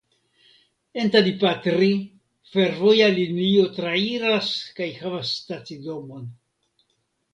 En 1.01 1.11
Tadipatri 1.15 1.89
fervoja 2.53 3.11
linio 3.19 3.67
trairas 3.77 4.51
kaj 4.81 4.89
havas 5.03 5.37
stacidomon. 5.43 6.27